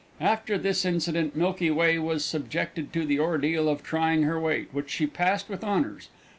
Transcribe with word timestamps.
After 0.19 0.57
this 0.57 0.83
incident 0.83 1.35
Milky 1.35 1.69
Way 1.69 1.99
was 1.99 2.25
subjected 2.25 2.91
to 2.91 3.05
the 3.05 3.19
ordeal 3.19 3.69
of 3.69 3.83
trying 3.83 4.23
her 4.23 4.39
weight, 4.39 4.69
which 4.71 4.89
she 4.89 5.05
passed 5.05 5.47
with 5.47 5.63
honours. 5.63 6.09